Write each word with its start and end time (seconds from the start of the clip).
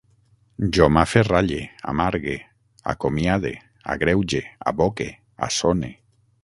Jo 0.77 0.87
m'aferralle, 0.95 1.59
amargue, 1.91 2.35
acomiade, 2.95 3.53
agreuge, 3.95 4.43
aboque, 4.73 5.09
assone 5.49 5.97